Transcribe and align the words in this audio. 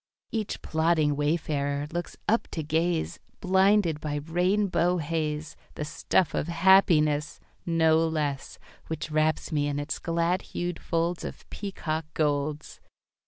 Each 0.31 0.59
plodding 0.63 1.15
wayfarer 1.15 1.85
looks 1.93 2.17
up 2.27 2.47
to 2.53 2.63
gaze, 2.63 3.19
Blinded 3.39 3.99
by 3.99 4.15
rainbow 4.15 4.97
haze, 4.97 5.55
The 5.75 5.85
stuff 5.85 6.33
of 6.33 6.47
happiness, 6.47 7.39
No 7.67 8.07
less, 8.07 8.57
Which 8.87 9.11
wraps 9.11 9.51
me 9.51 9.67
in 9.67 9.77
its 9.77 9.99
glad 9.99 10.41
hued 10.41 10.79
folds 10.79 11.23
Of 11.23 11.47
peacock 11.51 12.07
golds. 12.15 12.79